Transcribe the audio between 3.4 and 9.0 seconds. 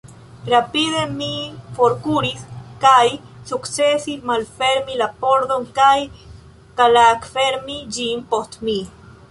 sukcesis malfermi la pordon kaj klakfermi ĝin post mi.